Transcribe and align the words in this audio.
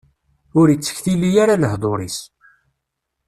Ur 0.59 0.67
ittektili 0.69 1.31
ara 1.43 1.61
lehḍur-is. 1.61 2.17